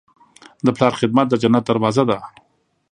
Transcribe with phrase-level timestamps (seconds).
[0.65, 2.17] د پلار خدمت د جنت دروازه ده.